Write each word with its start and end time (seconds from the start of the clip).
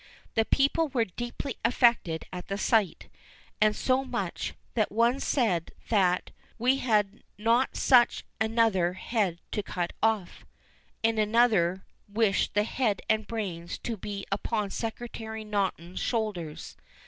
The 0.33 0.45
people 0.45 0.87
were 0.87 1.05
deeply 1.05 1.57
affected 1.63 2.25
at 2.33 2.47
the 2.47 2.57
sight, 2.57 3.07
and 3.61 3.75
so 3.75 4.03
much, 4.03 4.55
that 4.73 4.91
one 4.91 5.19
said 5.19 5.73
that 5.89 6.31
"we 6.57 6.77
had 6.77 7.21
not 7.37 7.77
such 7.77 8.23
another 8.39 8.93
head 8.93 9.39
to 9.51 9.61
cut 9.61 9.93
off;" 10.01 10.43
and 11.03 11.19
another 11.19 11.85
"wished 12.11 12.55
the 12.55 12.63
head 12.63 13.03
and 13.11 13.27
brains 13.27 13.77
to 13.77 13.95
be 13.95 14.25
upon 14.31 14.71
Secretary 14.71 15.43
Naunton's 15.45 15.99
shoulders." 15.99 16.77